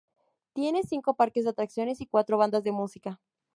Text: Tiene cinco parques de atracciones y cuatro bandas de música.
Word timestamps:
Tiene 0.53 0.81
cinco 0.81 1.13
parques 1.15 1.43
de 1.43 1.51
atracciones 1.51 2.01
y 2.01 2.07
cuatro 2.07 2.35
bandas 2.35 2.63
de 2.63 2.71
música. 2.71 3.21